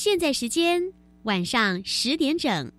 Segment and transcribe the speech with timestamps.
[0.00, 0.80] 现在时间
[1.24, 2.70] 晚上十点整。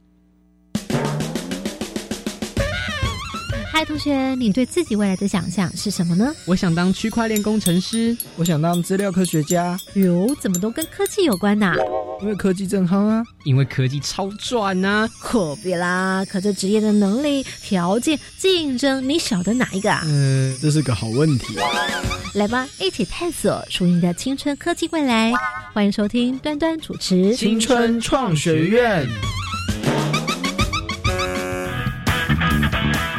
[3.70, 6.34] 嗨，同学，你对自己未来的想象是什么呢？
[6.46, 9.78] 我想当区块链工程师，我想当资料科学家。
[9.96, 11.76] 哟，怎么都跟科技有关呐？
[12.22, 13.22] 因为科技正夯啊！
[13.44, 15.06] 因为科技超赚呐！
[15.20, 20.04] 可别啦，可这职业的能力、条件、竞争，你晓得哪一个啊？
[20.06, 21.58] 嗯，这是个好问题。
[22.36, 25.34] 来吧，一起探索属于你的青春科技未来。
[25.74, 29.08] 欢迎收听端端主持《青春创学院》。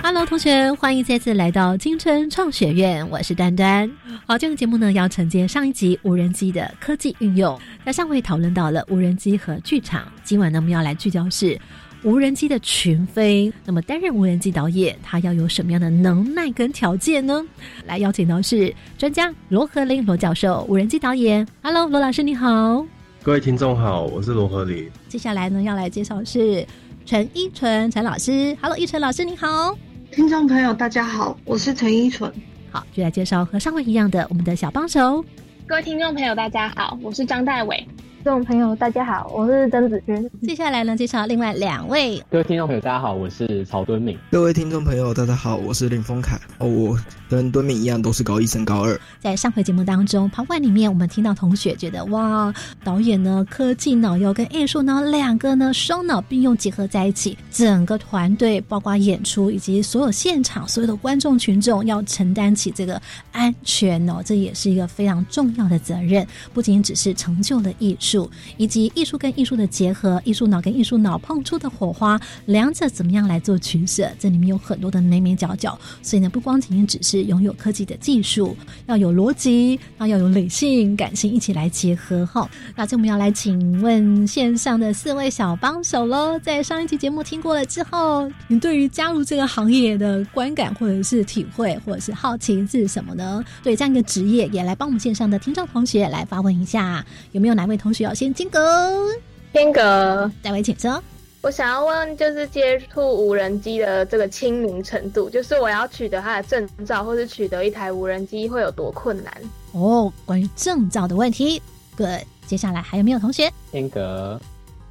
[0.03, 3.91] Hello，同学，欢迎再次来到青春创学院，我是端端。
[4.27, 7.59] 好，这个节目呢要承接上一集无人机的科技运用。
[7.85, 11.59] 那上回讨论到了无人机和剧场，今晚呢我们要来聚焦是
[12.03, 13.53] 无人机的群飞。
[13.65, 17.45] 那么担任无人机导演，他要有什么样的能耐跟条件呢？
[17.87, 21.47] 来邀请到是专家罗和林罗教授，无人机导演。
[21.63, 22.87] Hello，罗老师你好。
[23.23, 24.91] 各位听众好，我是罗和林。
[25.09, 26.67] 接下来呢要来介绍是
[27.05, 28.57] 陈依纯陈老师。
[28.63, 29.77] Hello，依纯老师你好。
[30.11, 32.33] 听众朋友，大家好，我是陈依纯。
[32.71, 35.23] 好，就来介绍和上回一样的我们的小帮手。
[35.67, 37.87] 各位听众朋友，大家好，我是张大伟。
[38.23, 40.31] 听众朋友，大家好，我是曾子君。
[40.43, 42.23] 接下来呢，介绍另外两位。
[42.31, 44.19] 各位听众朋友，大家好，我是曹敦敏。
[44.31, 46.39] 各位听众朋友，大家好，我是林峰凯。
[46.59, 46.99] 哦，我
[47.31, 49.01] 跟敦敏一样，都是高一升高二。
[49.21, 52.53] 在上回节目当中，Part One 里面，我们听到同学觉得，哇，
[52.85, 63.01] 导演呢，科技脑要跟艺术脑两个呢双脑并用结合在一起，整个团队包括演出以及所有现场所有的观众群众要承担起这个
[63.33, 66.27] 安全哦，这也是一个非常重要的责任。
[66.53, 74.11] 不仅只是成就了艺术，术以及艺术跟艺术的结合，艺术脑跟艺术脑碰出的火花，两者怎么样来做取舍？
[74.19, 82.49] 这里面有很多的眉眉角角，所以呢，不光仅仅只是拥有科技的技术，要有逻辑，那要有理性、感性一起来结合哈。
[82.75, 93.45] 那这我们要来请问线上的四位小帮手喽，在上一期节目听过了之后，你对于加入这个行业的观感或者是体会或者是好奇是什么呢？
[93.63, 99.09] 对这样一个职业，也来帮我们线上的听众同学来发问一下，有没有哪位同学要先间隔？
[99.53, 101.03] 间隔，戴维请说。
[101.43, 109.35] 我想要问，就是接触无人机的这个亲民程度，就是我要取得它的证照，或是取得一台无人机会有多困难？
[109.73, 111.63] 哦，关于证照的问题
[111.97, 112.21] ，Good。
[112.47, 113.51] 接下来还有没有同学？
[113.73, 114.39] 间隔，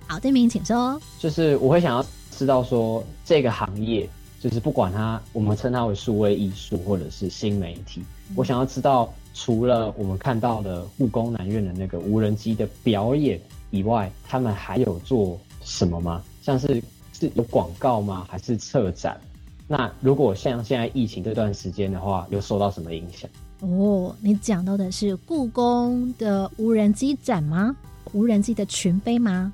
[0.07, 0.99] 好，对明请说。
[1.19, 4.09] 就是我会想要知道说，这个行业
[4.39, 8.01] 就是不管它，我们称它为数位艺术或者是新媒体，
[8.35, 13.39] 我想要知道，除了我们看到的故宫南院的那个无人机的表演
[13.69, 16.21] 以外，他们还有做什么吗？
[16.41, 16.83] 像是
[17.17, 18.27] 是有广告吗？
[18.29, 19.17] 还是策展？
[19.65, 23.29] 那如果像现在疫情这段时间的话，有受到什么影响？
[23.61, 27.73] 哦，你讲到的是故宫的无人机展吗？
[28.11, 29.53] 无人机的群飞吗？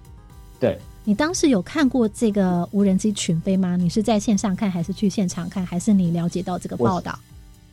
[0.59, 3.77] 对，你当时有看过这个无人机群飞吗？
[3.77, 7.19] 你是在线上看，还是去现场看，还是你了解到这个报道？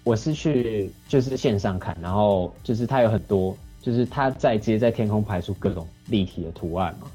[0.04, 7.06] 我是去就是线上看，然后就是它有很多，就是它在直接在天空排出各种立体的图案嘛。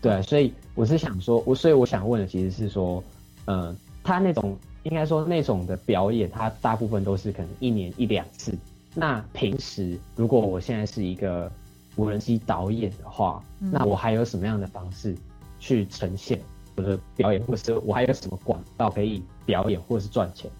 [0.00, 3.02] 对，所以我是想说，我所以我想问的其实是说，
[3.46, 8.52] 嗯，他那种应该说那种的表演，它大部分都是可能一年一两次。
[8.94, 11.50] 那平时如果我现在是一个
[11.96, 15.16] 无人机导演的话，那我还有什么样的方式
[15.58, 16.38] 去呈现
[16.76, 20.50] 我的表演，或者是我还有什么管道可以表演或者是赚钱？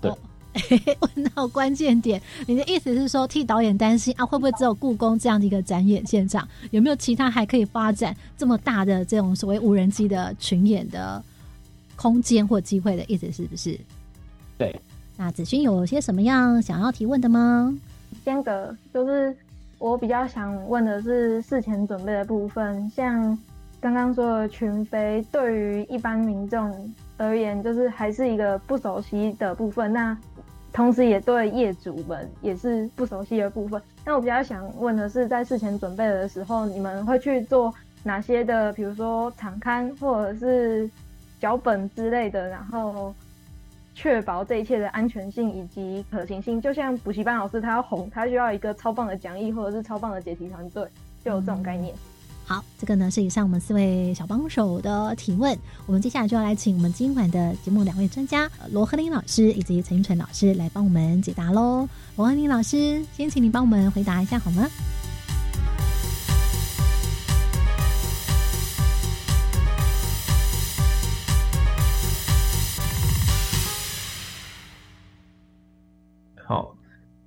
[0.00, 0.10] 对。
[1.00, 4.24] 问到关键点，你的意思是说替导演担心啊？
[4.24, 6.46] 会不会只有故宫这样的一个展演现场？
[6.70, 11.22] 有没有其他还可以发展这么大的这种所谓无人机的群演的
[11.96, 13.78] 空间或机会的意思是不是？
[14.56, 14.74] 对。
[15.16, 17.72] 那子勋有些什么样想要提问的吗？
[18.24, 19.36] 间隔就是
[19.78, 23.38] 我比较想问的是事前准备的部分，像
[23.80, 29.92] 刚刚说的群飞，对于一般民众而言，就是还是一个不熟悉的部分。
[29.92, 30.16] 那
[30.74, 33.80] 同时，也对业主们也是不熟悉的部分。
[34.04, 37.72] 那我比较想问的是，在事前准备的时候，你们会去做
[38.02, 40.90] 哪些的，比如说场刊或者是
[41.38, 43.14] 脚本之类的，然后
[43.94, 46.60] 确保这一切的安全性以及可行性。
[46.60, 50.84] 就像补习班老师，他要红，他需要一个超棒的讲义或者是超棒的解题团队，
[51.24, 51.94] 就有这种概念。
[52.46, 55.56] 好，这个呢是以上我们四位小帮手的提问。
[55.86, 61.88] 我们接下来就要来请我们今晚的节目两位专家罗和林老师以及陈玉纯老师来帮我们解答喽。
[62.16, 64.68] 罗和林老师，先请你帮我们回答一下好吗？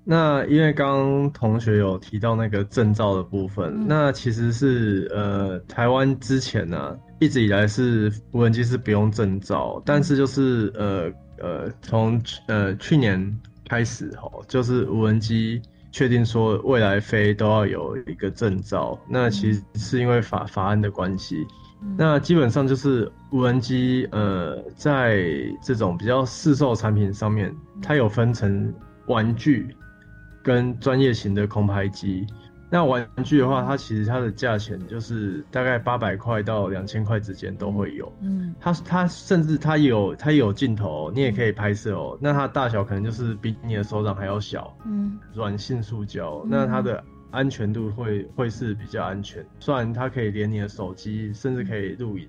[0.10, 3.86] 那因为刚刚同学有提到那个证照的部分，嗯。
[3.90, 13.38] 那其实是呃台湾之前呢、一直以来是无人机是不用证照，但是就是呃呃从呃去年
[13.68, 15.62] 开始吼，就是无人机
[15.92, 21.46] 确定说未来飞都要有一个证照，那其实是因为法法案的关系。
[21.98, 25.22] 那基本上就是无人机，呃，在
[25.62, 28.74] 这种比较市售产品上面，它有分成
[29.08, 29.68] 玩具
[30.48, 32.26] 跟专业型的空拍机。
[32.70, 38.12] 那玩具的话，它其实它的价钱就是大概八百块到两千块之间都会有。
[38.22, 42.18] 嗯它它甚至它有它有镜头哦，你也可以拍摄哦。
[42.22, 49.46] 那它大小可能就是比你的手掌还要小，嗯软性塑胶，嗯那它的安全度会会是比较安全。
[49.60, 52.28] 虽然它可以连你的手机，甚至可以录影，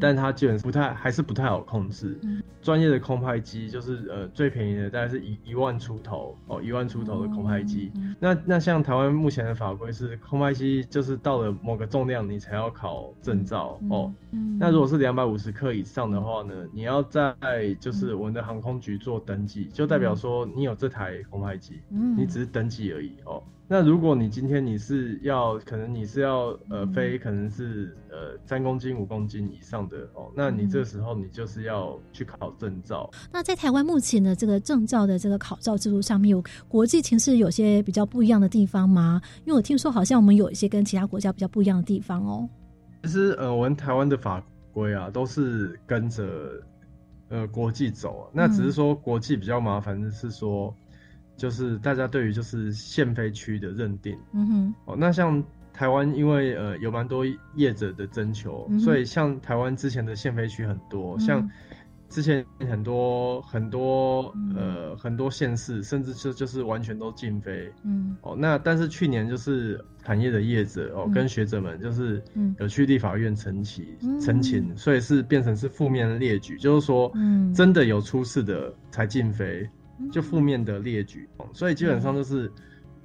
[0.00, 2.18] 但它基本不太还是不太好控制。
[2.22, 7.92] 嗯专业的空拍机就是呃最便宜的大概是一一万出头哦，一万出头的空拍机。
[7.94, 14.12] 嗯那那像台湾目前的法规是空拍机就是到了某个重量你才要考证照、哦。
[14.32, 17.36] 嗯那如果是两百五十克以上的话呢，你要在
[17.78, 23.40] 就是我们的航空局做登记，就代表说你有这台空拍机，嗯你只是登记而已哦。
[23.68, 33.10] 那如果你今天你是要，可能你是要呃嗯飞，可能是呃三公斤、五公斤以上的哦，那你这时候你就是要去考证照。
[33.32, 39.20] 那在台湾目前的这个证照的这个考照制度上面，有国际情势有些比较不一样的地方吗？
[39.44, 42.48] 因为我听说好像我们有一些跟其他国家比较不一样的地方哦。
[43.02, 44.40] 其实呃，我们台湾的法
[44.72, 46.24] 规啊，都是跟着
[47.30, 50.72] 呃国际走、啊，那只是说国际比较麻烦的是说，
[51.36, 54.96] 就是大家对于就是限飞区的认定嗯哼，哦。
[54.98, 55.42] 那像
[55.72, 57.24] 台湾因为呃有蛮多
[57.54, 61.50] 业者的征求，嗯所以像台湾之前的限飞区很多，嗯像
[62.08, 67.70] 之前很多很多嗯呃很多县市，甚至就就是完全都禁飞。
[67.84, 68.16] 嗯。
[68.22, 71.12] 哦，那但是去年就是产业的业者哦，嗯。
[71.12, 72.54] 跟学者们就是嗯。
[72.60, 74.20] 有去立法院陈起嗯。
[74.20, 77.52] 陈情，所以是变成是负面的列举，就是说嗯。
[77.52, 79.70] 真的有出事的才禁飞，嗯
[80.10, 81.28] 就负面的列举。
[81.38, 82.50] 哦所以基本上就是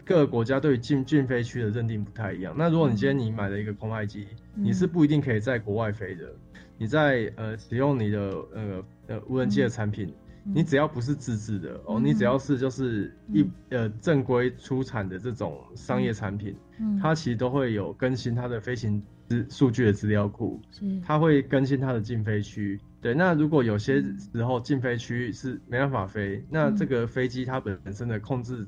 [0.04, 2.54] 各个国家对于禁禁飞区的认定不太一样。
[2.58, 6.34] 那如果你今天你买了一个空拍机，嗯你是不一定可以在国外飞的，
[6.78, 8.20] 你在呃使用你的
[8.54, 10.08] 呃呃无人机的产品。
[10.08, 10.16] 嗯
[10.56, 22.78] 你只要不是自制的哦，嗯你只要是就是一呃正规出产的这种商业产品，嗯它其实都会有更新它的飞行资数据的资料库，是它会更新它的禁飞区。
[23.00, 28.68] 对，那如果有些时候禁飞区是没办法飞，那这个飞机它本身的控制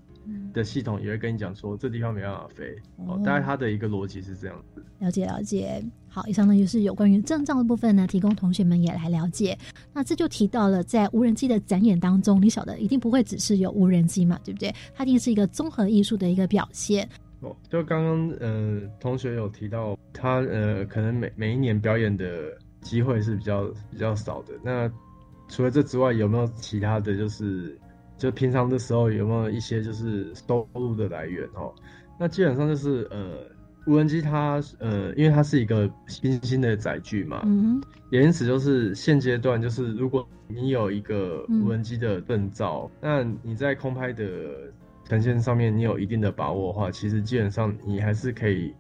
[0.52, 2.76] 的系统也会跟你讲说这地方没办法飞。
[3.06, 4.84] 哦，大概它的一个逻辑是这样子。
[5.00, 5.84] 了解了解。
[6.08, 9.58] 好，以上呢就是有关于证照的部分呢，提供同学们也来了解。
[9.92, 14.74] 那这就提到了在无人机的展演当中，你晓得一定不会只是有无人机嘛，对不对？
[14.96, 17.08] 它一定是一个综合艺术的一个表现。
[17.44, 24.54] 哦，就刚刚呃同学有提到，他呃可能每每一年表演的机会是比较比较少的。
[24.64, 24.92] 那
[25.50, 27.78] 除了这之外，有没有其他的就是
[28.18, 31.74] 就平常的时候有没有一些就是收入的来源哦？
[32.20, 33.40] 那基本上就是呃
[33.86, 37.82] 无人机它呃因为它是一个新兴的载具嘛，嗯
[38.12, 44.26] 也因此就是现阶段就是如果你有一个嗯无人机的证照，那你在空拍的
[45.08, 48.74] 呈现上面你有一定的把握的话，其实基本上你还是可以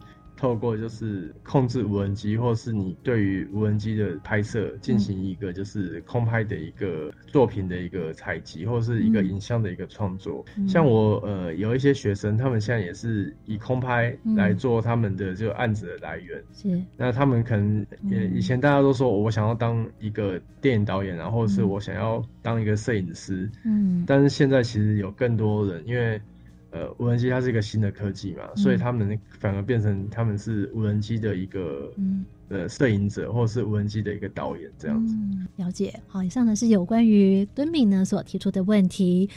[0.43, 9.29] 透过就是控制无人机，或是你对于无人机的拍摄进行一个就是空拍的一个作品的一个采集，或是一个嗯。
[9.29, 10.43] 影像的一个创作。
[10.57, 10.67] 嗯。
[10.67, 16.43] 像我呃有一些学生，他们现在也是以空拍嗯来做他们的这个案子的来源。
[16.53, 16.77] 是。
[16.97, 21.69] 那他们可能也嗯以前大家都说我想要当一个电影导演然后是嗯。
[21.69, 24.03] 我想要当一个摄影师，嗯。
[24.05, 26.21] 但是现在其实有更多人，因为
[26.73, 35.15] 呃无人机它是一个新的科技嘛，所以他们反而变成他们是无人机的一个嗯呃摄影者，或者是无人机的一个导演这样子。
[35.15, 35.97] 嗯，了解。
[36.07, 39.29] 好，以上呢是有关于敦敏呢所提出的问题。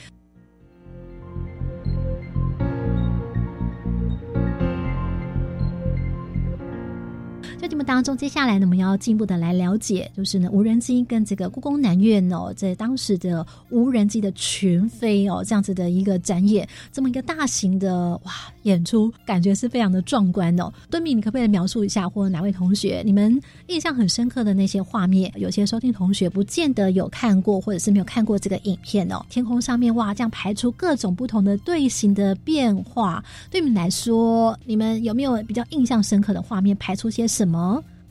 [7.76, 20.72] 目当中，接下来呢，我们要进一步的来了解，就是呢，无人机跟这个故宫南院哦，在当时的无人机的群飞哦，这样子的一个展演，这么一个大型的哇演出，感觉是非常的壮观哦。
[20.90, 25.30] 敦敏，你可不可以描述一下，或者哪位同学你们印象很深刻的那些画面？
[25.36, 29.22] 有些收听同学不见得有看过，或者是没有看过这个影片哦。
[29.28, 36.74] 天空上面哇，这样排出各种不同的队形的变化，对你们来说，你们有没有比较印象深刻的画面？
[36.78, 37.65] 排出些什么？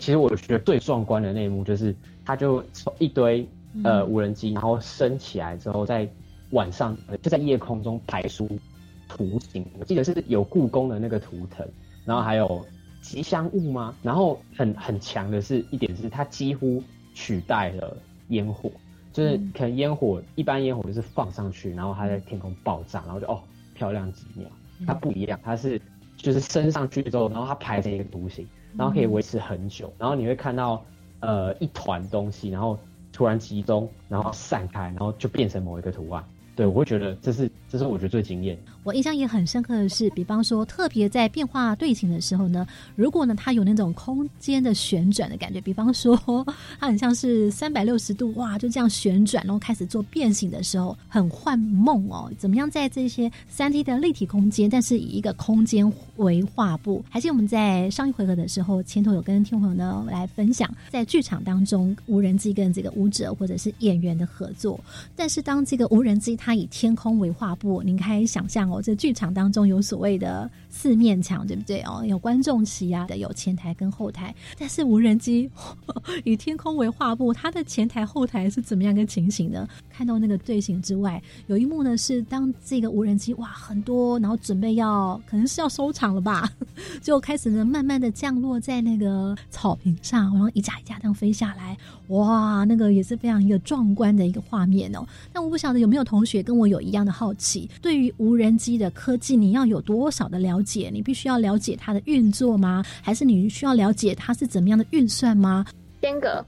[0.05, 3.41] 其实我觉得最壮观的那一幕就是，它就从一堆
[3.83, 6.07] 呃嗯无人机，然后升起来之后，在
[6.51, 8.47] 晚上呃就在夜空中排出
[9.09, 11.67] 图形，我记得是有故宫的那个图腾，
[12.05, 12.63] 然后还有
[13.01, 13.95] 吉祥物吗？
[14.03, 16.83] 然后很很强的是一点是它几乎
[17.15, 17.97] 取代了
[18.27, 18.69] 烟火，
[19.11, 23.41] 就是可能烟火一般烟火就是放上去，然后它在天空爆炸，然后就哦
[23.73, 24.47] 漂亮几秒，
[24.85, 25.81] 它不一样，它是
[26.15, 30.83] 就是升上去之后，然后它排成一个图形，然后可以维持很久，然后你会看到
[31.19, 32.77] 呃一团东西，然后
[33.11, 36.23] 突然集中，然后散开，然后就变成某一个图案。
[36.55, 38.57] 对，我会觉得这是这是我觉得最惊艳。
[38.83, 46.15] 我印象也很深刻的是，比方说特别在变化队形的时候呢，如果呢它有那种空间的旋转的感觉，比方说
[46.79, 52.31] 它很像是三百六十度哇，就这样旋转，然后开始做变形的时候，很幻梦哦。
[52.37, 57.03] 怎么样在这些三 D 的立体空间，但是以一个空间为画布？
[57.09, 64.79] 还是我们在上一回合的时候，前头有跟听众朋友呢来分享，在剧场当中无人机跟这个舞者或者是演员的合作，
[65.15, 72.03] 但是当这个无人机它它以天空为画布，您可以想象哦，这剧场当中有所谓的四面墙，对不对哦？
[72.05, 74.31] 有观众席啊的，有前台跟后台。
[74.55, 75.49] 但是无人机
[76.23, 79.67] 以天空为画布，它的前台后台是怎么样个情形呢？
[79.89, 86.47] 看到那个队形之外，有一幕呢是当这个无人机哇很多，然后准备要可能是要收场了吧，
[87.01, 91.77] 就开始呢慢慢的降落在那个草坪上，然后一架一架这样飞下来，
[92.09, 95.05] 哇，那个也是非常一个壮观的一个画面哦。
[95.33, 96.45] 但我不晓得有没有同学。
[96.45, 100.91] 跟我有一样的好奇，对于无人机的科技，你要有多少的了解？
[100.93, 102.83] 你必须要了解它的运作吗？
[103.01, 105.65] 还是你需要了解它是怎么样的运算吗？
[106.01, 106.45] 间隔，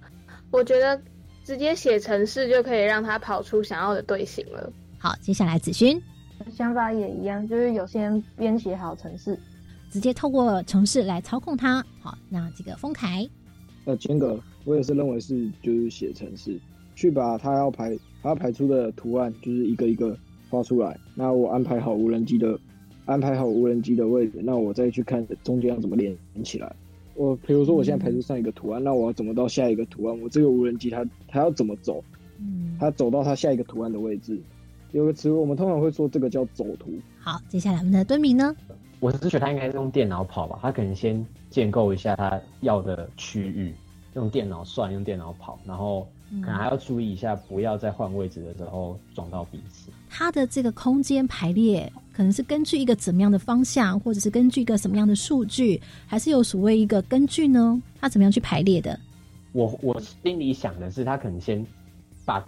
[0.52, 1.02] 我觉得
[1.44, 4.72] 直接写程式就可以让它跑出想要的队形了。
[5.00, 6.00] 好，接下来子勋
[6.56, 9.36] 想法也一样，就是有些人编写好程式，
[9.90, 11.84] 直接透过城市来操控它。
[12.00, 13.28] 好，那这个丰凯，
[13.86, 16.60] 呃，间隔，我也是认为是就是写城市
[16.96, 17.98] 去把它要排。
[18.24, 20.18] 它要排出的图案就是一个一个
[20.50, 21.00] 画出来。
[21.16, 22.60] 那我安排好无人机的，
[23.06, 26.76] 安排好无人机的位置，那我再去看中间要怎么连起来。
[27.14, 30.20] 我比如说我现在排出上一个图案，那我要怎么到下一个图案？
[30.20, 32.04] 我这个无人机它它要怎么走？
[32.40, 34.38] 嗯，它走到它下一个图案的位置。
[34.92, 36.92] 有个词我们通常会说这个叫走图。
[37.20, 38.54] 好，接下来我们的敦明呢？
[39.00, 43.74] 我是觉得他应该是用电脑跑吧，他可能先建构一下他要的区域，
[44.16, 46.08] 用电脑算，用电脑跑，然后。
[46.42, 49.90] 可能还要注意一下，不要在换位置的时候撞到彼此。
[50.10, 57.82] 它的这个空间排列，可能是根据一个怎么样的方向，或者是根据一个什么样的数据，还是有所谓一个根据呢？
[58.02, 59.00] 他怎么样去排列的？
[59.54, 61.66] 我我心里想的是，他可能先
[62.26, 62.46] 把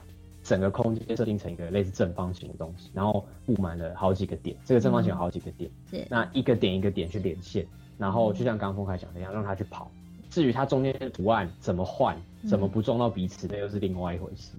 [0.50, 4.58] 整个空间设定成一个类似正方形的东西，然后布满了好几个点。
[4.65, 5.70] 这个正方形有好几个点，
[6.10, 7.63] 那一个点一个点去连线，
[8.00, 9.91] 然后就像刚刚峰凯讲的一样，让它去跑。
[10.32, 12.18] 至于它中间的图案怎么换，
[12.50, 14.53] 怎么不撞到彼此，那又是另外一回事。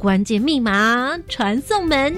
[0.00, 2.16] 关键密码传送门。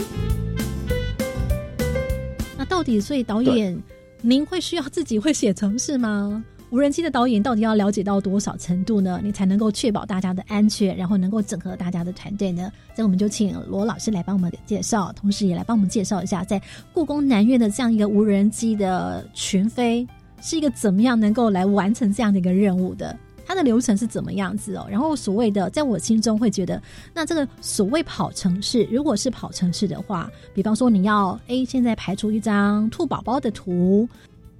[2.57, 3.79] 那到底，所以导演，
[4.23, 6.43] 您会需要自己会写程式吗？
[6.71, 9.21] 无人机的导演到底要了解到多少程度呢？
[9.25, 12.71] 你才能够确保大家的安全，然后能够整合大家的团队呢？
[12.95, 16.63] 这我们就请罗老师来帮我们介绍，同时也来帮我们介绍一下，在
[16.93, 20.07] 故宫南院的这样一个无人机的群飞
[20.41, 23.19] 是一个怎么样能够来完成这样的一个任务的？
[23.45, 24.87] 它的流程是怎么样子哦？
[24.89, 26.81] 然后所谓的，在我心中会觉得，
[27.13, 34.09] 那这个所谓跑城市，如果是跑城市的话，比方说你要 A 现在排出一张兔宝宝的图。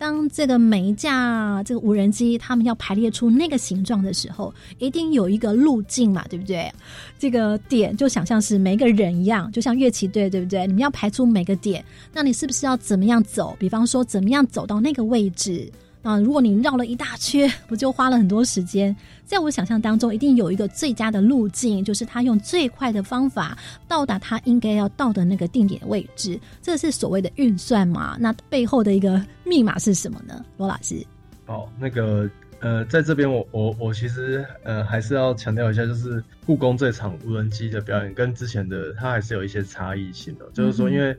[0.01, 6.73] 当这个每一架这个无人机，他们要排列出那个形状的时候，一定有一个路径嘛，对不对？
[7.19, 10.67] 这个点就想象是每个人一样，就像乐器队，对不对？
[10.67, 13.55] 你们要排出每个点，那你是不是要怎么样走？
[13.59, 15.71] 比方说，怎么样走到那个位置？
[16.01, 18.97] 啊，如果你绕了一大圈，不就花了很多时间？
[19.31, 23.57] 在我想象当中，一定有一个最佳的路径，就是他用最快的方法
[23.87, 26.37] 到达他应该要到的那个定点位置。
[26.61, 28.17] 这是所谓的运算嘛？
[28.19, 30.45] 那背后的一个密码是什么呢？
[30.57, 31.07] 罗老师？
[31.47, 41.17] 哦，那个呃，在这边我我我其实呃还是要强调一下，就是故宫这场无人机的表演跟之前的它还是有一些差异性的，就是说因为。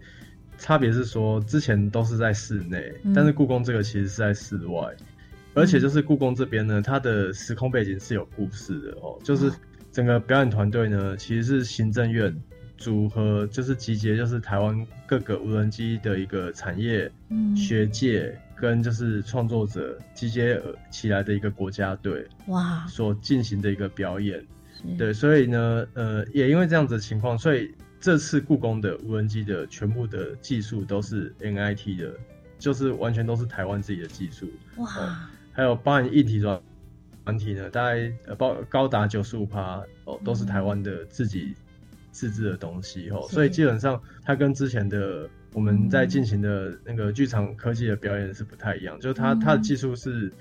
[0.58, 4.96] 差别是说，之前都是在室内，但是故宫这个其实是在室外，
[5.54, 9.18] 而且就是故宫这边呢，它的时空背景是有故事的哦。
[9.24, 9.52] 就是
[9.92, 12.36] 整个表演团队呢，其实是行政院
[12.78, 17.12] 组合，就是集结，就是台湾各个无人机的一个产业、
[17.56, 24.44] 学界跟就是创作者集结起来的一个国家队哇，所进行的一个表演。
[24.98, 27.74] 对，所以呢，呃，也因为这样子的情况，所以。
[28.04, 32.12] 这次故宫的无人机的全部的技术都是 NIT 的，
[32.58, 34.50] 就是完全都是台湾自己的技术。
[34.78, 35.30] 哇！
[35.52, 36.62] 还有包含硬体软
[37.26, 41.54] 软体呢，大概呃包高达九十五趴哦，都是台湾的自己
[42.12, 49.40] 自制的东西哦，所以基本上它跟之前的我们在进行的那个剧场科技的表演是不太一样，就是它嗯。
[49.40, 50.32] 它的技术是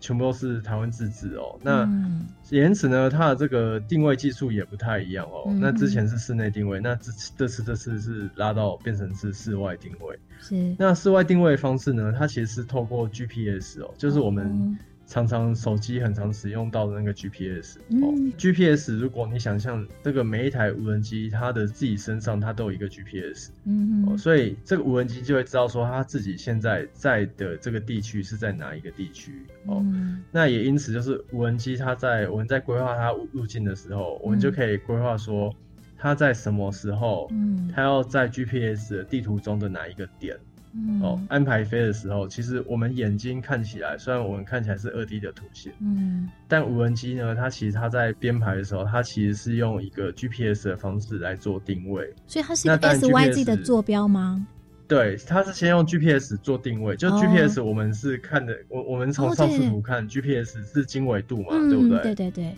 [0.00, 1.58] 全部都是台湾自制哦。
[1.62, 5.44] 那嗯因此呢，它的这个定位技术也不太一样哦。
[5.46, 10.18] 嗯那之前是室内定位，那这这次这次是拉到变成是室外定位。
[10.40, 14.76] 是那室外定位方式呢，它其实是透过 GPS 哦，就是我们哦
[15.10, 18.14] 常常手机很常使用到的那个 GPS 哦。
[18.16, 29.82] 嗯 GPS 如果你想象这个每一台无人机，它的自己身上它都有一个 GPS 哦，嗯哼所以这个无人机就会知道说它自己现在在的这个地区是在哪一个地区哦。
[29.84, 35.52] 嗯那也因此，就是无人机它在我们在规划它路径的时候，我们就可以规划说
[35.98, 40.36] 它在什么时候，嗯它要在 GPS 的地图中的哪一个点。
[40.72, 52.12] 嗯哦，安排飞的时候，其实我们眼睛看起来，虽然我们看起来是二 D 的图形，嗯但无人机呢，它其实它在编排的时候，它其实是用一个 GPS 的方式来做定位。
[52.26, 54.46] 所以它是一个那当然 S Y Z GPS 的坐标吗？
[54.86, 62.02] 对，它是先用 GPS 做定位，就哦 GPS 我们是看的，我我们从哦上视图看、GPS 是经纬度嘛，嗯，对不对？
[62.02, 62.56] 对对对，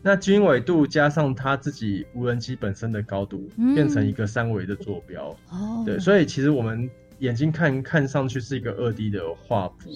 [0.00, 5.36] 那经纬度加上它自己无人机本身的高度，嗯变成一个三维的坐标。
[5.50, 6.88] 哦，对，所以其实我们
[7.18, 9.90] 眼睛看看上去是一个二 D 的画幅，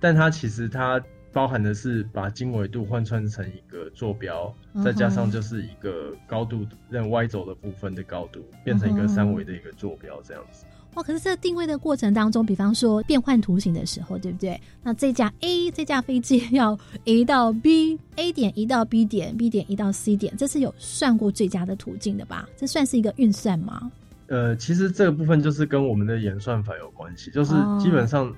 [0.00, 10.64] 但它其实它包含的是把经纬度换算成一个坐标，嗯再加上就是一个高度任 Y 轴的部分的高度，变成一个三维的一个坐标这样子。
[10.94, 14.58] 哇，可是这定位的过程当中，比方说变换图形的时候，对不对？
[14.82, 22.48] 那这架 A 这架飞机要移到 B，A 点移到 B 点，B 点移到 C 点，这是有算过最佳的途径的吧？
[22.56, 23.92] 这算是一个运算吗？
[24.28, 28.32] 呃，其实这个部分就是跟我们的演算法有关系，就是哦基本上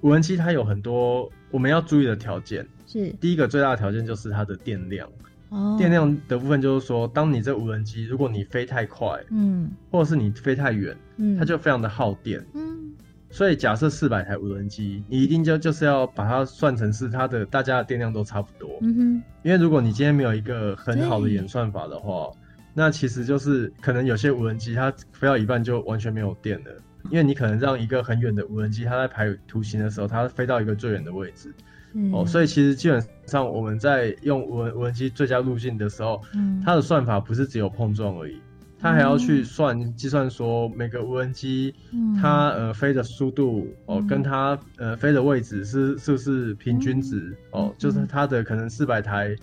[0.00, 2.66] 无人机它有很多我们要注意的条件。
[2.86, 5.08] 是第一个最大的条件就是它的电量，
[5.48, 12.44] 哦，电量的部分就是说，当你这无人机如果你飞太快，嗯或者是你飞太远，嗯，它就非常的耗电。
[12.54, 12.92] 嗯
[13.28, 18.78] 所以假设四百台无人机，你一定就就是要把它算成是它的大家的电量都差不多。
[18.80, 22.30] 嗯哼因为如果你今天没有一个很好的演算法的话，
[22.78, 26.70] 那其实就是可能有些无人机它飞到一半就完全没有电了，
[27.10, 31.54] 因为你可能让一个很远的无人机，它在排图形的时候，它飞到一个最远的位置
[32.12, 36.60] 哦，所以以其实基本上我们在用无人无人机最佳路径的时候，嗯。
[36.62, 38.38] 它的算法不是只有碰撞而已，
[38.78, 42.14] 它还要去算计算说每个无人机嗯。
[42.20, 49.34] 它呃飞的速度哦嗯，跟它呃飞的位置是是不是平均值哦嗯，就是它的可能四百台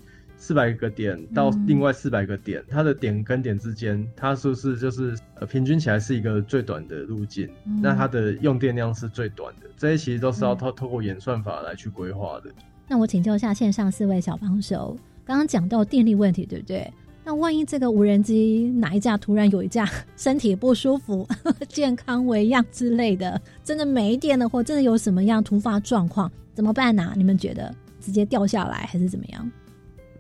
[0.44, 7.50] 四百个点到嗯另外四百个点，它的点跟点之间，它是不是就是呃平均起来是一个最短的路径？
[7.66, 12.52] 嗯那它的用电量是最短的，这些其实都是要嗯透透过演算法来去规划的。
[12.90, 16.92] 那我请教一下线上四位小帮手，刚刚讲到电力问题，对不对？
[17.24, 21.26] 那万一这个无人机哪一架突然有一架身体不舒服、
[21.70, 29.50] 健康为恙之类的，真的没电了，或真的有什么样突发状况，怎么办呢、你们觉得直接掉下来还是怎么样？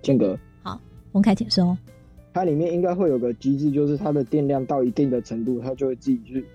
[0.03, 0.37] 间隔，
[1.13, 1.75] 翁凯，请说。
[2.33, 6.45] 它里面应该会有个机制，就是它的电量到一定的程度，它就会自己去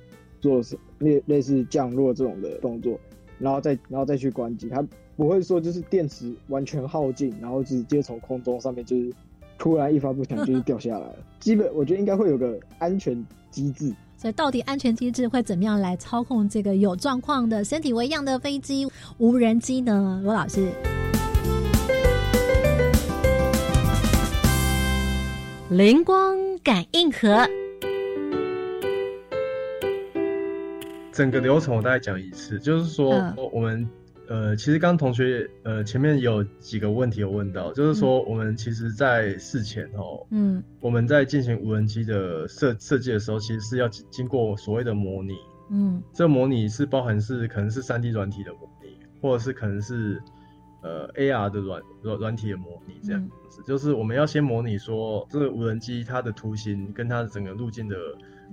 [0.41, 0.61] 做
[0.99, 2.99] 类类似降落这种的动作，
[3.39, 4.69] 然后再然后再去关机。
[4.69, 4.85] 它
[5.17, 9.13] 不会说就是电池完全耗尽，然后直接从空中上面就是
[9.57, 11.17] 突然一发不响 就是掉下来了。
[11.41, 13.95] 基本我觉得应该会有个安全机制。
[14.17, 18.85] 所以，到底安全机制会怎么样来操控这个有状况的身体为恙的飞机、
[19.19, 20.21] 无人机呢？
[20.25, 20.69] 罗老师，
[25.71, 27.47] 灵光感应盒，
[31.13, 33.35] 整个流程我大概讲一次，就是说嗯。
[33.53, 33.87] 我们
[34.29, 40.63] 呃，其实刚同学呃前面有几个问题有问到，就是说我们其实，在事前哦，嗯。
[40.81, 45.35] 我们在进行无人机的设设计的时候，其实是要经经过所谓的模拟。
[45.71, 46.03] 嗯。
[46.15, 50.19] 这模拟是包含是可能是三 D 软体的模拟，或者是可能是
[50.83, 53.63] 呃 AR 的软软软体的模拟这样子。
[53.67, 57.97] 就是我们要先模拟说这个无人机它的图形跟它的整个路径的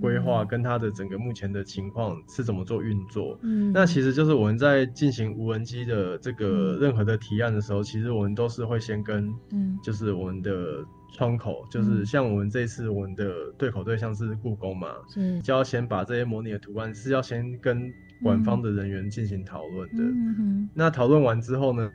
[0.00, 3.38] 规划，跟它的整个目前的情况是怎么做运作。
[3.42, 6.80] 嗯，那其实就是我们在进行无人机的这个嗯。
[6.80, 9.78] 任何的提案的时候，其实我们都是会先跟嗯。
[9.82, 17.90] 就是我们的窗口，就是像我们这次我们的对口对象是故宫嘛，是就要先把这些模拟的图案是要先跟
[18.22, 20.02] 官方的人员进行讨论的。
[20.02, 21.90] 嗯哼那讨论完之后呢，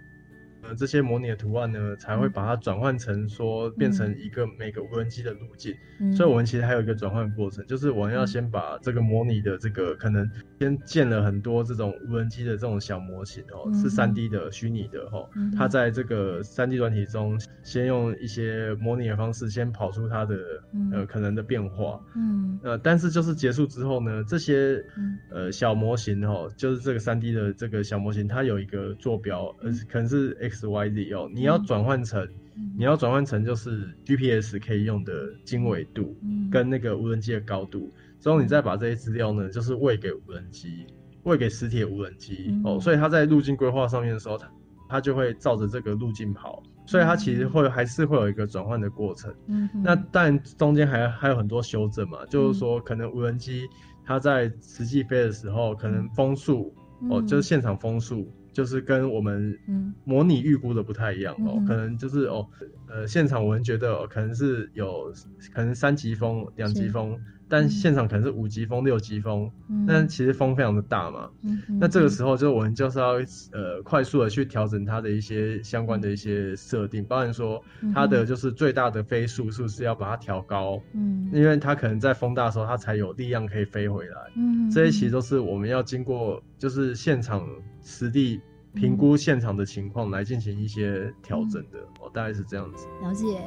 [0.63, 5.75] 呃这些模拟的图案呢，才会把它转换成说变成一个每个无人机的路径。
[5.99, 10.27] 嗯所以我们其实还有一个转换过程，就是我们要先把这个模拟的这个可能
[10.59, 20.35] 先建了很多这种无人机的这种小模型哦，嗯是三 D 的虚拟的哦嗯，它在这个三 D 软体中先用一些模拟的方式先跑出它的
[20.73, 20.89] 嗯。
[20.91, 21.99] 呃可能的变化。
[22.15, 22.59] 嗯。
[22.63, 25.19] 呃，但是就是结束之后呢，这些嗯。
[25.29, 32.27] 呃小模型哦，就是这个三 D 的这个小模型，它有一个坐标，呃，可能是 X Y Z 哦，你要转换成，
[32.77, 36.49] 你要转换成就是 GPS 可以用的经纬度嗯。
[36.51, 40.85] 跟那个无人机的高度，之后你再把这些资料呢，就是喂给无人机，
[41.23, 42.61] 喂给实体的无人机嗯。
[42.65, 44.51] 哦，所以它在路径规划上面的时候，它
[44.89, 49.33] 它就会照着这个路径跑，所以它其实会还是会有一个转换的过程。
[49.47, 53.65] 嗯那但中间还还有很多修正嘛，就是说可能无人机
[54.03, 56.73] 它在实际飞的时候，可能风速、
[57.09, 57.27] 哦，嗯。
[57.27, 59.93] 就是现场风速，就是跟我们嗯。
[60.03, 62.47] 模拟预估的不太一样哦，嗯可能就是哦，
[62.91, 65.13] 呃，现场我们觉得、哦、可能是有
[65.53, 69.85] 可能三级风、两级风，但现场可能是五级风、六级风，嗯。
[69.87, 73.13] 但其实风非常的大嘛，嗯那这个时候就我们就是要
[73.53, 81.29] 呃快速的去调整它的一些相关的一些设定，包含说它的就是最大的飞速是不是要把它调高，嗯。
[81.31, 87.47] 因为它可能在风大的时候它才有力量可以飞回来，嗯这些其实都是我们要经过就是现场
[87.81, 88.41] 实地
[88.73, 92.87] 评估现场的情况来进行一些调整的，哦，大概是这样子。
[93.01, 93.41] 了解。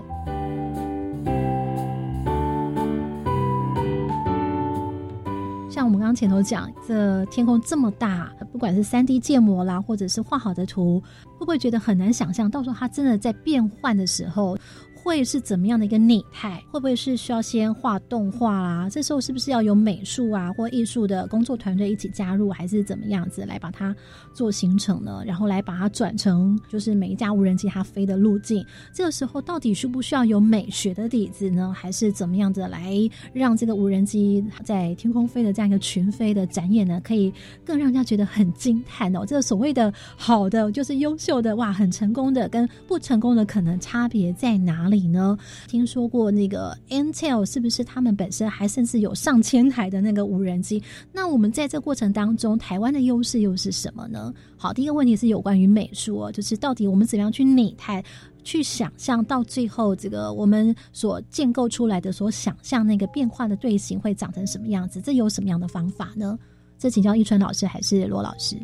[5.70, 12.48] 像我们刚刚前头讲，这天空这么大，不管是三 D 建模啦，或者是画好的图，会不会觉得很难想象？
[12.48, 14.56] 到时候它真的在变换的时候，
[15.04, 16.64] 会是怎么样的一个拟态？
[16.70, 18.88] 会不会是需要先画动画啦？
[18.90, 23.94] 这时候是不是要有美术啊或艺术的工作团队一起加入，还是怎么样子来把它
[24.32, 25.22] 做形成呢？
[25.26, 28.64] 然后来把它转成就是每一架无人机它飞的路径。
[28.94, 31.70] 这个时候到底需不需要有美学的底子呢？
[31.76, 32.96] 还是怎么样子来
[33.34, 37.30] 让这个无人机在天空飞的这样一个群飞的展演呢，可以
[37.62, 39.26] 更让人家觉得很惊叹哦？
[39.26, 45.36] 这个所谓的好的，就是优秀的哇，很成功的，跟不成功的可能差别在哪里呢？
[45.68, 50.82] 听说过那个 Intel 是不是他们本身还甚至有上千台的那个无人机？
[51.12, 54.32] 那我们在这过程当中，台湾的优势又是什么呢？
[54.56, 58.02] 好，第一个问题是有关于美术哦，就是到底我们怎么样去拟态。
[58.46, 65.00] 去想象到最后，这个我们所建构出来的、所想象那个变化的队形会长成什么样子？
[65.00, 66.38] 这有什么样的方法呢？
[66.78, 68.54] 这请教一纯老师还是罗老师？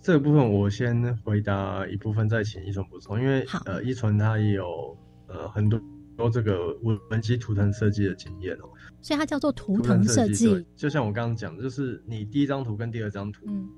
[0.00, 4.96] 这个部分我先回答一部分，再请一纯补充，因为呃，一纯他也有
[5.28, 5.80] 呃很多
[6.16, 8.68] 多这个无人机图腾设计的经验哦，
[9.00, 10.50] 所以它叫做图图腾设计。
[10.50, 13.68] 对就像我刚刚讲的，就是你第一张图跟第二张图，嗯，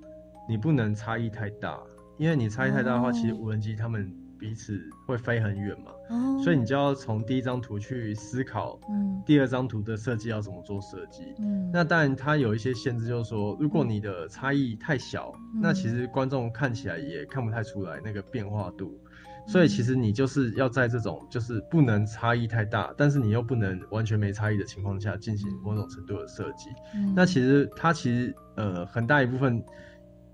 [0.48, 1.80] 你不能差异太大，
[2.18, 11.22] 因为你差异太大的话，哦其实无人机他们彼此会飞很远嘛，哦，所以你就要从第一张图去思考，嗯，第二张图的设计要怎么做设计。
[11.38, 15.60] 嗯，那当然它有一些限制，就是说，如果你的差异太小，嗯。
[15.62, 19.00] 那其实观众看起来也看不太出来那个变化度。
[19.46, 26.70] 所以其实你就是要在这种就是不能差异太大，但是你又不能完全没差异的情况下进行某种程度的设计。
[26.94, 29.62] 嗯那其实它其实呃很大一部分，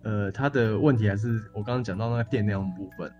[0.02, 3.12] 呃它的问题还是我刚刚讲到那个电量部分。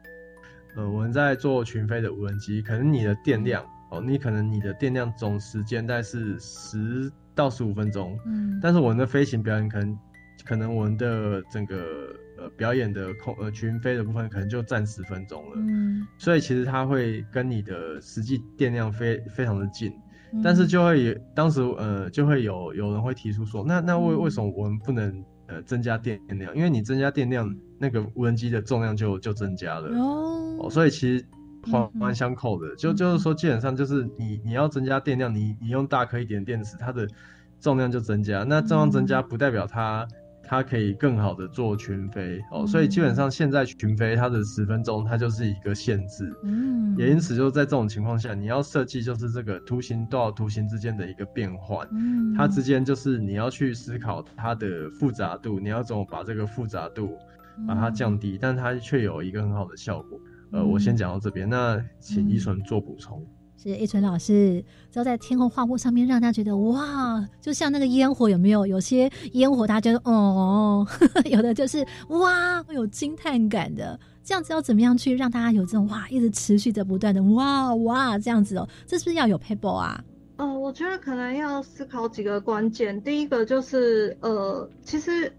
[0.75, 9.99] 呃，我们在做群飞的无人机，可能你的电量哦，你可能你的电量总时间大概是十到十五分钟，嗯但是我们的飞行表演可能
[10.47, 11.77] 可能我们的整个
[12.43, 16.07] 呃表演的空呃群飞的部分可能就占十分钟了，嗯。
[16.19, 19.93] 所以其实它会跟你的实际电量非非常的近，
[20.33, 20.41] 嗯。
[20.43, 26.55] 但是就会有当时呃就会有有人会提出说，那那为为什么我们不能呃增加电量？
[26.57, 31.25] 因为你增加电量，那个无人机的重量就就增加了哦，哦，所以其实
[31.71, 37.07] 环嗯环相扣的，就就是说基本上就是你你要增加电量，你你用大颗一点的电池，它的
[37.61, 40.07] 重量就增加，那重量增加不代表它。
[40.53, 42.39] 它可以更好的做群飞。
[42.51, 57.17] 哦，所以基本上现在群飞它的十分钟它就是一个限制，嗯，也因此就在这种情况下，你要设计就是这个图形到图形之间的一个变换，嗯，它之间就是你要去思考它的复杂度，你要怎么把这个复杂度
[57.67, 60.21] 把它降低，但它却有一个很好的效果。
[60.51, 63.27] 呃，我先讲到这边，那请依纯做补充。
[63.63, 68.67] 是一纯老师，只要在天空画布上面让大家觉得哇，就像那个烟火有没有？
[68.67, 70.87] 有些烟火大家觉得哦，
[71.31, 73.99] 有的就是哇，会有惊叹感的。
[74.25, 78.69] 这样子要怎么样去让大家有这种哇，一直持续的不断的哇哇这样子哦？
[78.87, 80.03] 这是不是要有 paper 啊？
[80.37, 83.01] 呃，我觉得可能要思考几个关键。
[83.03, 85.33] 第一个就是呃，其实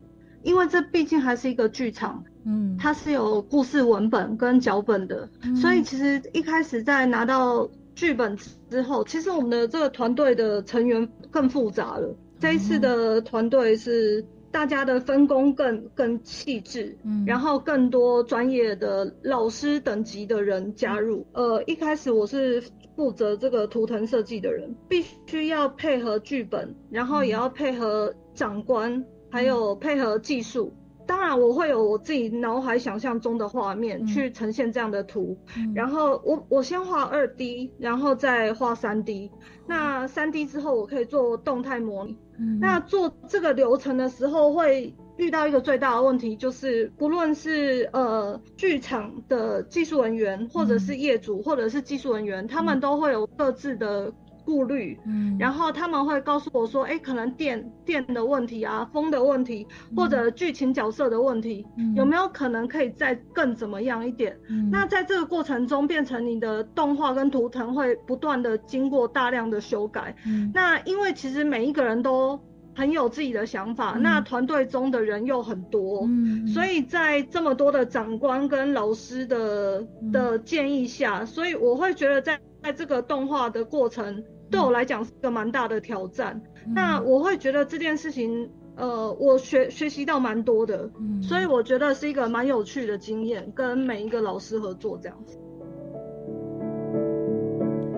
[0.43, 8.37] 因为这毕竟还是一个剧场，嗯，它是有故事文本跟脚本的，嗯所以其实一开始在拿到剧本
[8.69, 12.15] 之后，其实我们的这个团队的成员更复杂了。
[12.39, 21.25] 这一次的团队是大家的分工更更细致，嗯然后更多专业的老师等级的人加入。
[21.33, 22.61] 呃，一开始我是
[22.95, 30.73] 负责这个图腾设计的人，必须要配合剧本，然后也要配合长官，还有配合技术。
[31.05, 34.05] 当然，我会有我自己脑海想象中的画面嗯。
[34.07, 35.73] 去呈现这样的图，嗯。
[35.73, 39.31] 然后我我先画二 D，然后再画三 D。
[39.67, 42.17] 那三 D 之后，我可以做动态模拟。
[42.39, 42.59] 嗯。
[42.59, 54.11] 那做这个流程的时候，会遇到一个最大的问题，就是不论是呃剧场的技术人员，或者是业主，或者是技术人员，他们都会有各自的
[54.45, 54.99] 顾虑。
[55.05, 55.35] 嗯。
[55.39, 61.93] 然后他们会告诉我说，哎，可能电电的问题啊，风的问题，或者剧情角色的问题，嗯。
[61.95, 64.37] 有没有可能可以再更怎么样一点？
[64.49, 64.69] 嗯。
[64.71, 70.15] 那在这个过程中，变成你的动画跟图腾会不断的经过大量的修改。
[70.25, 70.51] 嗯。
[70.53, 72.39] 那因为其实每一个人都
[72.75, 74.01] 很有自己的想法，嗯。
[74.01, 76.47] 那团队中的人又很多，嗯。
[76.47, 80.11] 所以在这么多的长官跟老师的嗯。
[80.11, 86.41] 的建议下，所以我会觉得在在这个动画的过程，对我来讲是个蛮大的挑战。
[86.65, 95.37] 嗯那我会觉得这件事情，呃，我学学习到蛮多的，嗯所以我觉得是一个蛮有趣的经验，跟每一个老师合作这样子。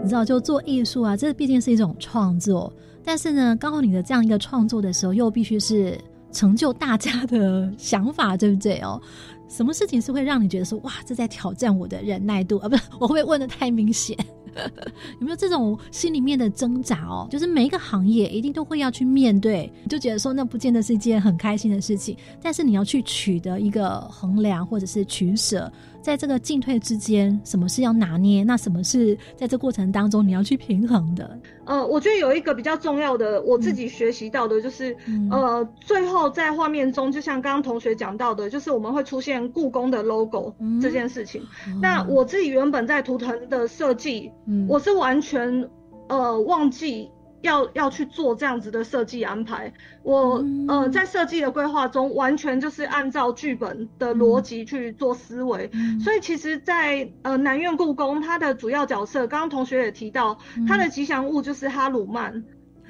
[0.01, 2.73] 你知道，就做艺术啊，这毕竟是一种创作，
[3.03, 5.95] 但是呢，刚好你的这样一个创作的时候，又必须是
[6.31, 8.99] 成就大家的 想法，对不对哦？
[9.47, 12.67] 什么事情是会让你觉得说，哇，这在挑战我的忍耐度啊？
[12.69, 14.17] 不是， 我会不会问的太明显？
[15.19, 17.27] 有没有这种心里面的挣扎哦？
[17.29, 25.69] 就是每一个行业一定都会要去面对，就觉得说那不见得是一件很开心的事情，但是你要去取得一个衡量或者是取舍，
[26.01, 31.37] 在这个进退之间，什么是要拿捏，那什么是在这过程当中你要去平衡的？
[31.65, 41.41] 呃，我觉得有一个比较重要的，我自己学习到的就是，嗯呃，最后在画面中，就像刚刚同学讲到的，就是我们会出现故宫的 logo 嗯这件事情。
[41.81, 45.69] 那我自己原本在图腾的设计，嗯我是完全
[46.09, 47.09] 呃忘记
[47.41, 49.71] 要要去做这样子的设计安排。
[50.03, 55.69] 我、嗯呃在设计的规划中，完全就是按照剧本的逻辑去做思维。
[55.73, 62.43] 嗯所以其实在，呃南苑故宫，它的主要角色，刚刚同学也提到，嗯它的吉祥物就是哈鲁曼。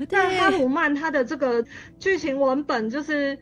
[0.10, 1.64] 那哈鲁曼它的这个
[2.00, 3.40] 剧情文本就是，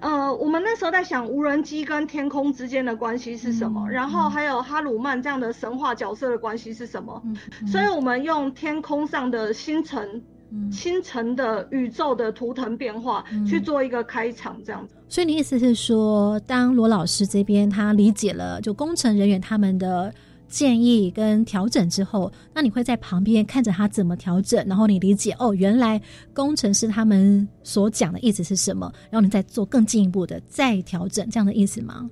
[0.00, 10.22] 呃，我们那时候在想无人机跟天空之间的关系是什么，嗯然后还有哈鲁曼这样的神话角色的关系是什么，嗯所以我们用天空上的星辰。
[10.52, 14.94] 嗯星辰的宇宙的图腾变化、嗯去做一个开场，这样子。
[15.08, 20.14] 所以你意思是说，当罗老师这边他理解了就工程人员他们的
[20.48, 26.00] 建议跟调整之后，那你会在旁边看着他怎么调整，然后你理解哦，原来
[26.32, 32.08] 工程师他们所讲的意思是什么，然后你再做更进一步的再调整，这样的意思吗？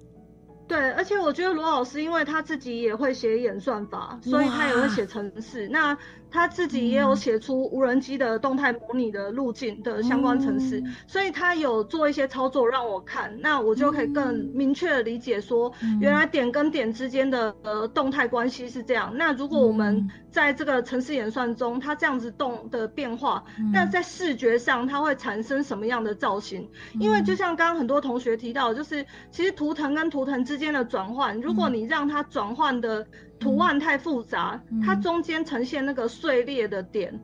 [0.66, 5.68] 对，而且我觉得罗老师，因为他自己也会写演算法，所以他也会写程式。
[5.68, 5.96] 那
[6.34, 10.92] 他自己也有写出无人机的动态模拟的路径的相关程式，嗯。
[11.06, 16.00] 所以他有做一些操作让我看，那我就可以更明确的理解说，嗯。
[16.00, 19.14] 原来点跟点之间的呃动态关系是这样。
[19.16, 20.10] 那如果我们嗯。
[20.34, 23.70] 在这个城市演算中，它这样子动的变化，嗯。
[23.70, 26.68] 那在视觉上它会产生什么样的造型？
[26.98, 33.06] 因为就像刚刚很多同学提到，就是其实图腾跟图腾之间的转换，如果你让它转换的
[33.38, 37.20] 图案太复杂，嗯它中间呈现那个碎裂的点，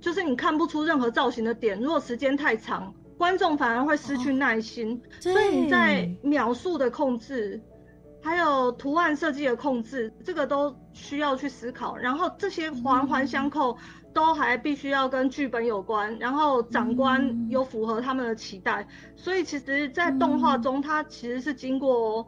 [0.00, 1.80] 就是你看不出任何造型的点。
[1.80, 5.00] 如果时间太长，观众反而会失去耐心。
[5.20, 7.60] 所以你在描述的控制，
[8.22, 11.96] 还有图案设计的控制，这个都需要去思考。
[11.96, 13.76] 然后这些环环相扣，
[14.12, 18.86] 都还必须要跟剧本有关，然后长官有符合他们的期待。
[19.16, 22.26] 所以其实，在动画中，它其实是经过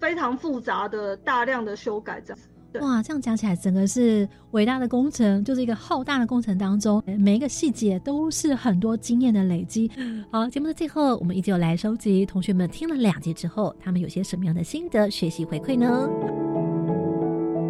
[0.00, 2.48] 非常复杂的大量的修改这样子。
[2.72, 9.90] 对哇，这样讲起来，整个是伟大的工程，就是一个浩大的工程当中，每一个细节都是很多经验的累积。
[10.30, 16.08] 好，节目的最后，我们依旧来收集同学们听了两节之后，他们有些什么样的心得学习回馈呢？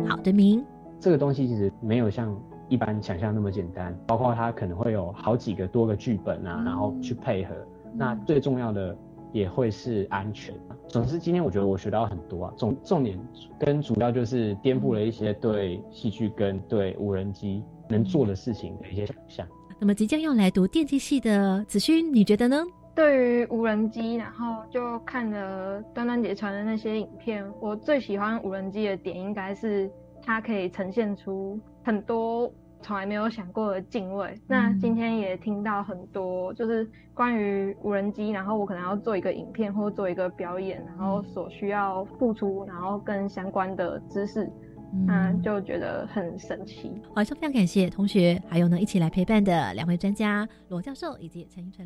[0.08, 0.64] 好，的明，
[0.98, 2.36] 这个东西其实没有像
[2.68, 7.54] 一般想象那么简单，包括它可能会有好几个多个剧本啊，然后去配合。
[7.92, 8.96] 那最重要的
[9.32, 10.54] 也会是安全。
[10.88, 13.18] 总之，今天我觉得我学到很多啊，重重点
[13.58, 19.46] 跟主要就是颠覆了一些对戏剧跟对无人机能做的事情的一些想象。
[19.78, 22.64] 那么即将要来读电机系的子勋，你觉得呢？
[22.94, 29.90] 对对于无人机，然后就看了端端姐传的那些影片，我最喜欢无人机的点应该是
[30.22, 34.34] 它可以呈现出很多从来没有想过的敬畏。
[34.46, 44.50] 那今天也听到很多就是关于无人机，然后我可能要做一个影片或做一个表演，然后所需要付出，然后跟相关的知识。
[44.92, 46.90] 嗯就觉得很神奇。
[47.14, 51.78] 好，非常感谢同学，还有呢一起来陪伴的两位专家罗教授以及陈依纯。